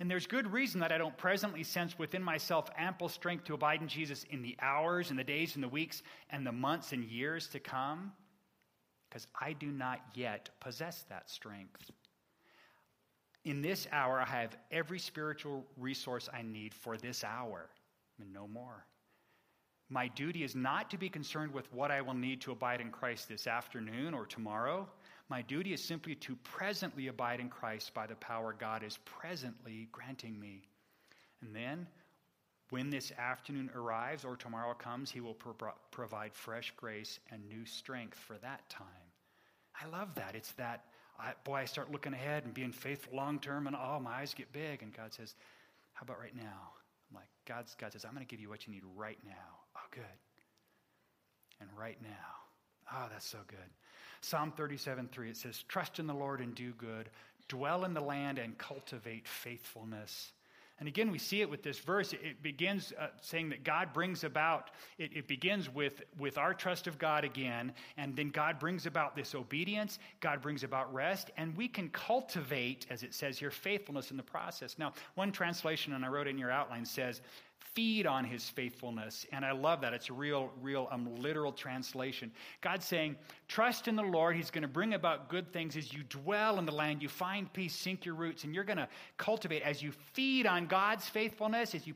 [0.00, 3.80] And there's good reason that I don't presently sense within myself ample strength to abide
[3.80, 7.04] in Jesus in the hours and the days and the weeks and the months and
[7.04, 8.12] years to come,
[9.08, 11.90] because I do not yet possess that strength.
[13.44, 17.68] In this hour, I have every spiritual resource I need for this hour,
[18.18, 18.86] and no more.
[19.90, 22.90] My duty is not to be concerned with what I will need to abide in
[22.90, 24.88] Christ this afternoon or tomorrow.
[25.28, 29.88] My duty is simply to presently abide in Christ by the power God is presently
[29.90, 30.62] granting me.
[31.40, 31.86] And then,
[32.70, 37.64] when this afternoon arrives or tomorrow comes, He will pro- provide fresh grace and new
[37.64, 38.86] strength for that time.
[39.80, 40.34] I love that.
[40.34, 40.84] It's that,
[41.18, 44.34] I, boy, I start looking ahead and being faithful long term, and oh, my eyes
[44.34, 44.82] get big.
[44.82, 45.34] And God says,
[45.94, 46.72] How about right now?
[47.10, 49.60] I'm like, God's, God says, I'm going to give you what you need right now.
[49.76, 50.04] Oh, good.
[51.60, 52.08] And right now.
[52.92, 53.58] Oh, that's so good.
[54.24, 57.10] Psalm 37 3, it says, Trust in the Lord and do good,
[57.48, 60.32] dwell in the land and cultivate faithfulness.
[60.80, 62.12] And again, we see it with this verse.
[62.12, 66.88] It begins uh, saying that God brings about, it, it, begins with, with our trust
[66.88, 71.56] of God again, and then God brings about this obedience, God brings about rest, and
[71.56, 74.76] we can cultivate, as it says here, faithfulness in the process.
[74.76, 77.20] Now, one translation, and I wrote in your outline, says,
[77.72, 79.26] feed on his faithfulness.
[79.32, 79.92] And I love that.
[79.92, 82.30] It's a real, real um, literal translation.
[82.60, 83.16] God's saying,
[83.48, 84.36] trust in the Lord.
[84.36, 87.02] He's going to bring about good things as you dwell in the land.
[87.02, 89.62] You find peace, sink your roots, and you're going to cultivate.
[89.62, 91.94] As you feed on God's faithfulness, as you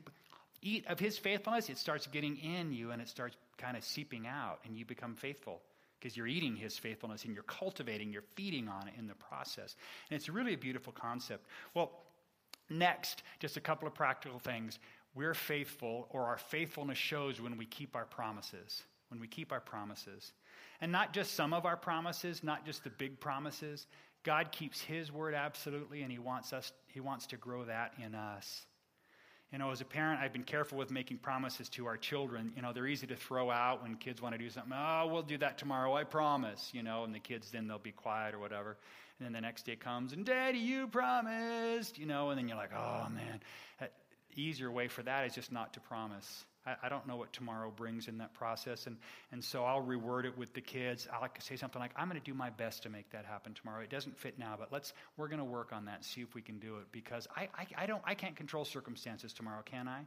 [0.61, 4.25] eat of his faithfulness, it starts getting in you and it starts kind of seeping
[4.25, 5.61] out, and you become faithful
[5.99, 9.75] because you're eating his faithfulness and you're cultivating, you're feeding on it in the process.
[10.09, 11.45] And it's really a beautiful concept.
[11.73, 11.91] Well,
[12.69, 14.79] next, just a couple of practical things
[15.15, 18.83] we're faithful, or our faithfulness shows when we keep our promises.
[19.09, 20.31] When we keep our promises.
[20.81, 23.87] And not just some of our promises, not just the big promises.
[24.23, 28.13] God keeps His word absolutely, and He wants us, He wants to grow that in
[28.15, 28.65] us.
[29.51, 32.53] You know, as a parent, I've been careful with making promises to our children.
[32.55, 34.73] You know, they're easy to throw out when kids want to do something.
[34.75, 36.69] Oh, we'll do that tomorrow, I promise.
[36.71, 38.77] You know, and the kids then they'll be quiet or whatever.
[39.17, 41.97] And then the next day comes, and Daddy, you promised.
[41.97, 43.39] You know, and then you're like, oh man.
[44.39, 46.45] Easier way for that is just not to promise.
[46.65, 48.87] I, I don't know what tomorrow brings in that process.
[48.87, 48.97] And,
[49.31, 51.07] and so I'll reword it with the kids.
[51.11, 53.81] I'll say something like, I'm going to do my best to make that happen tomorrow.
[53.81, 56.41] It doesn't fit now, but let's, we're going to work on that see if we
[56.41, 60.01] can do it because I, I, I, don't, I can't control circumstances tomorrow, can I?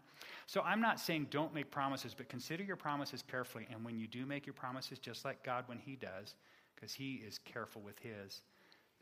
[0.46, 3.66] So I'm not saying don't make promises, but consider your promises carefully.
[3.70, 6.34] And when you do make your promises, just like God when He does,
[6.74, 8.40] because He is careful with His,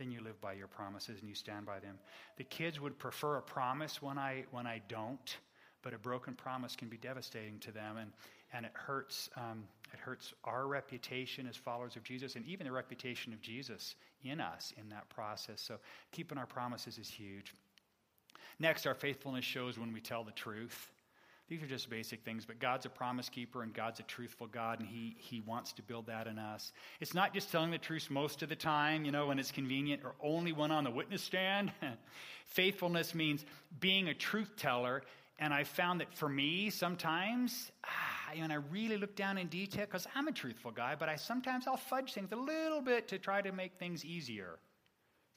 [0.00, 1.96] then you live by your promises and you stand by them.
[2.36, 5.36] The kids would prefer a promise when I, when I don't
[5.82, 8.12] but a broken promise can be devastating to them, and,
[8.52, 9.30] and it hurts.
[9.36, 13.96] Um, it hurts our reputation as followers of Jesus, and even the reputation of Jesus
[14.22, 15.60] in us in that process.
[15.60, 15.78] So
[16.12, 17.52] keeping our promises is huge.
[18.60, 20.90] Next, our faithfulness shows when we tell the truth.
[21.50, 24.80] These are just basic things, but God's a promise keeper and God's a truthful God,
[24.80, 26.72] and he, he wants to build that in us.
[27.00, 30.02] It's not just telling the truth most of the time, you know, when it's convenient,
[30.04, 31.72] or only when on the witness stand.
[32.46, 33.44] Faithfulness means
[33.80, 35.02] being a truth teller
[35.40, 39.86] and I found that for me, sometimes, ah, when I really look down in detail,
[39.86, 43.18] because I'm a truthful guy, but I sometimes I'll fudge things a little bit to
[43.18, 44.58] try to make things easier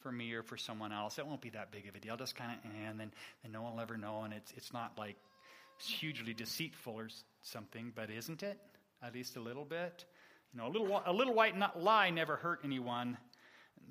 [0.02, 1.20] for me or for someone else.
[1.20, 2.18] It won't be that big of a deal.
[2.18, 4.92] Just kind of, and then, then no one will ever know, and it's it's not
[4.98, 5.16] like
[5.88, 7.10] hugely deceitful or
[7.42, 8.60] something, but isn't it?
[9.02, 10.06] At least a little bit.
[10.54, 13.18] You know, a little a little white lie never hurt anyone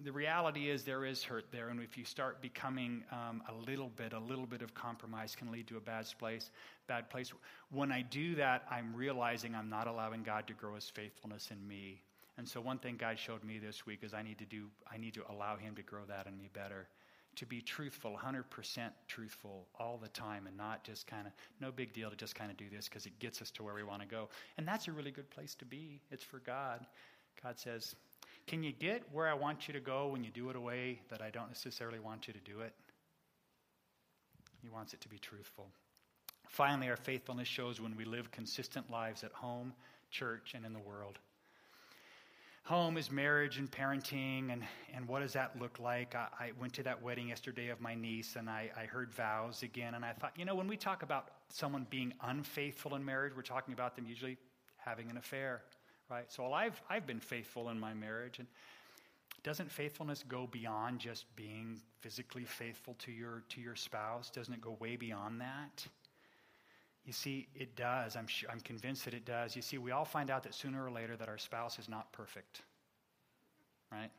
[0.04, 3.88] the reality is there is hurt there, and if you start becoming um, a little
[3.88, 6.50] bit, a little bit of compromise can lead to a bad place.
[6.86, 7.32] Bad place.
[7.70, 11.66] When I do that, I'm realizing I'm not allowing God to grow His faithfulness in
[11.66, 12.02] me.
[12.38, 14.66] And so, one thing God showed me this week is I need to do.
[14.90, 16.88] I need to allow Him to grow that in me better.
[17.36, 18.44] To be truthful, 100%
[19.08, 22.50] truthful all the time, and not just kind of no big deal to just kind
[22.50, 24.28] of do this because it gets us to where we want to go.
[24.58, 26.00] And that's a really good place to be.
[26.10, 26.84] It's for God.
[27.42, 27.94] God says,
[28.46, 31.00] can you get where I want you to go when you do it a way
[31.08, 32.74] that I don't necessarily want you to do it?
[34.60, 35.68] He wants it to be truthful.
[36.48, 39.72] Finally, our faithfulness shows when we live consistent lives at home,
[40.10, 41.18] church, and in the world.
[42.64, 44.62] Home is marriage and parenting, and,
[44.94, 46.14] and what does that look like?
[46.14, 49.62] I, I went to that wedding yesterday of my niece, and I, I heard vows
[49.62, 53.34] again, and I thought, you know, when we talk about someone being unfaithful in marriage,
[53.34, 54.38] we're talking about them usually
[54.76, 55.62] having an affair
[56.12, 56.30] right?
[56.30, 58.38] So I've, I've been faithful in my marriage.
[58.38, 58.46] And
[59.42, 64.30] doesn't faithfulness go beyond just being physically faithful to your, to your spouse?
[64.30, 65.86] Doesn't it go way beyond that?
[67.04, 68.14] You see, it does.
[68.16, 69.56] I'm, sure, I'm convinced that it does.
[69.56, 72.12] You see, we all find out that sooner or later that our spouse is not
[72.12, 72.62] perfect,
[73.90, 74.10] right?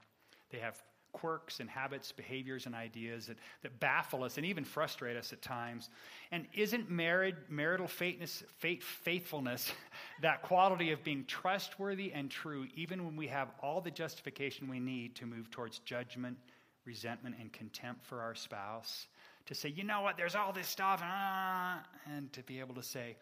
[0.51, 0.81] They have
[1.13, 5.41] quirks and habits, behaviors, and ideas that, that baffle us and even frustrate us at
[5.41, 5.89] times.
[6.31, 9.71] And isn't married, marital faith, faithfulness
[10.21, 14.79] that quality of being trustworthy and true, even when we have all the justification we
[14.79, 16.37] need to move towards judgment,
[16.83, 19.07] resentment, and contempt for our spouse?
[19.47, 22.83] To say, you know what, there's all this stuff, ah, and to be able to
[22.83, 23.17] say,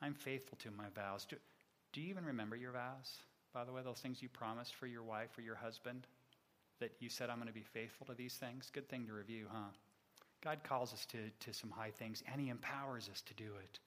[0.00, 1.26] I'm faithful to my vows.
[1.26, 1.36] Do,
[1.92, 3.18] do you even remember your vows?
[3.52, 6.06] By the way, those things you promised for your wife or your husband?
[6.80, 8.70] that you said, I'm going to be faithful to these things?
[8.72, 9.70] Good thing to review, huh?
[10.42, 13.78] God calls us to, to some high things, and He empowers us to do it.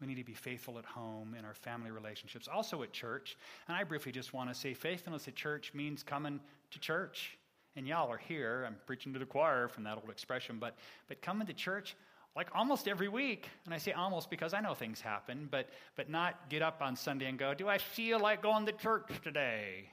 [0.00, 3.36] We need to be faithful at home, in our family relationships, also at church.
[3.68, 7.36] And I briefly just want to say faithfulness at church means coming to church.
[7.76, 8.64] And y'all are here.
[8.66, 10.76] I'm preaching to the choir from that old expression, but,
[11.08, 11.96] but coming to church
[12.34, 13.48] like almost every week.
[13.64, 16.96] And I say almost because I know things happen, but, but not get up on
[16.96, 19.90] Sunday and go, Do I feel like going to church today?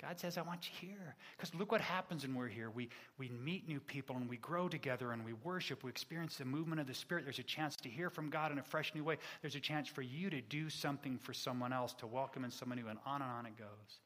[0.00, 1.14] God says, I want you here.
[1.36, 2.70] Because look what happens when we're here.
[2.70, 2.88] We,
[3.18, 5.84] we meet new people and we grow together and we worship.
[5.84, 7.24] We experience the movement of the Spirit.
[7.24, 9.18] There's a chance to hear from God in a fresh new way.
[9.42, 12.78] There's a chance for you to do something for someone else, to welcome in someone
[12.78, 14.00] new, and on and on it goes.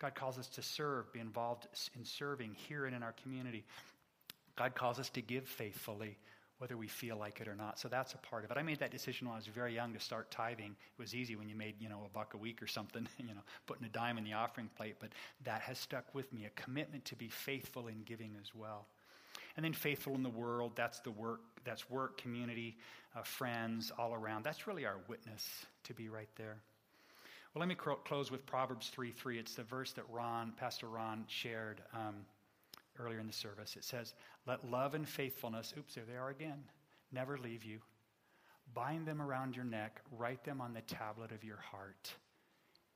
[0.00, 3.64] God calls us to serve, be involved in serving here and in our community.
[4.56, 6.16] God calls us to give faithfully
[6.58, 7.78] whether we feel like it or not.
[7.78, 8.58] So that's a part of it.
[8.58, 10.72] I made that decision when I was very young to start tithing.
[10.72, 13.34] It was easy when you made, you know, a buck a week or something, you
[13.34, 15.10] know, putting a dime in the offering plate, but
[15.44, 18.86] that has stuck with me, a commitment to be faithful in giving as well.
[19.56, 22.76] And then faithful in the world, that's the work, that's work, community,
[23.16, 24.44] uh, friends, all around.
[24.44, 26.58] That's really our witness to be right there.
[27.54, 29.38] Well, let me close with Proverbs 3 3.
[29.38, 31.82] It's the verse that Ron, Pastor Ron, shared.
[31.94, 32.24] Um,
[32.98, 33.76] earlier in the service.
[33.76, 34.14] It says,
[34.46, 36.62] Let love and faithfulness, oops, there they are again,
[37.12, 37.80] never leave you.
[38.74, 42.14] Bind them around your neck, write them on the tablet of your heart.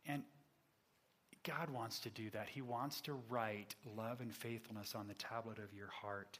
[0.07, 0.23] And
[1.43, 2.49] God wants to do that.
[2.49, 6.39] He wants to write love and faithfulness on the tablet of your heart.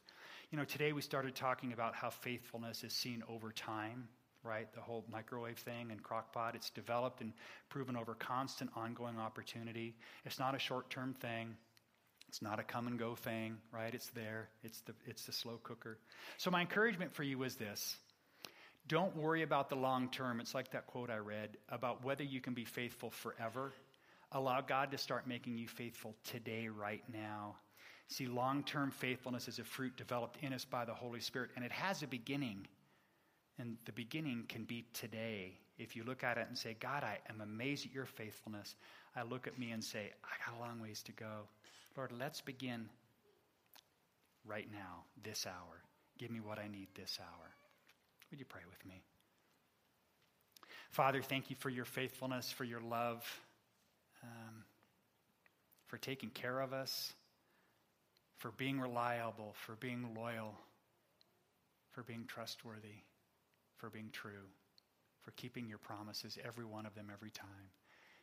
[0.51, 4.07] You know, today we started talking about how faithfulness is seen over time,
[4.45, 4.71] right?
[4.73, 6.55] The whole microwave thing and crockpot.
[6.55, 7.33] It's developed and
[7.69, 9.95] proven over constant, ongoing opportunity.
[10.25, 11.55] It's not a short term thing.
[12.29, 13.93] It's not a come and go thing, right?
[13.93, 14.49] It's there.
[14.63, 15.97] It's the, it's the slow cooker.
[16.37, 17.97] So, my encouragement for you is this
[18.87, 20.39] don't worry about the long term.
[20.39, 23.73] It's like that quote I read about whether you can be faithful forever.
[24.31, 27.55] Allow God to start making you faithful today, right now.
[28.07, 31.65] See, long term faithfulness is a fruit developed in us by the Holy Spirit, and
[31.65, 32.67] it has a beginning.
[33.57, 35.57] And the beginning can be today.
[35.77, 38.75] If you look at it and say, God, I am amazed at your faithfulness,
[39.15, 41.47] I look at me and say, I got a long ways to go.
[41.95, 42.89] Lord, let's begin
[44.45, 45.81] right now, this hour.
[46.17, 47.49] Give me what I need this hour.
[48.29, 49.01] Would you pray with me?
[50.91, 53.25] Father, thank you for your faithfulness, for your love,
[54.23, 54.63] um,
[55.87, 57.13] for taking care of us,
[58.37, 60.53] for being reliable, for being loyal,
[61.91, 63.03] for being trustworthy,
[63.77, 64.47] for being true,
[65.21, 67.47] for keeping your promises, every one of them, every time.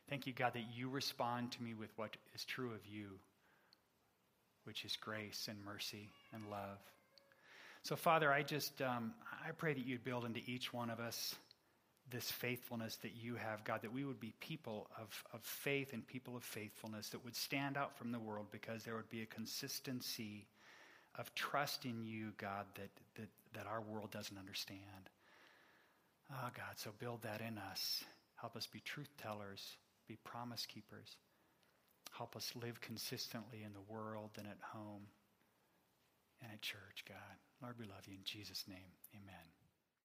[0.09, 3.07] Thank you, God, that you respond to me with what is true of you,
[4.65, 6.79] which is grace and mercy and love.
[7.83, 9.13] So, Father, I just um,
[9.45, 11.35] I pray that you'd build into each one of us
[12.11, 16.05] this faithfulness that you have, God, that we would be people of, of faith and
[16.05, 19.25] people of faithfulness that would stand out from the world because there would be a
[19.25, 20.45] consistency
[21.17, 24.79] of trust in you, God, that, that, that our world doesn't understand.
[26.33, 28.03] Oh, God, so build that in us.
[28.35, 29.77] Help us be truth tellers,
[30.07, 31.15] be promise keepers.
[32.17, 35.03] Help us live consistently in the world and at home
[36.41, 37.37] and at church, God.
[37.61, 38.91] Lord, we love you in Jesus' name.
[39.15, 39.62] Amen.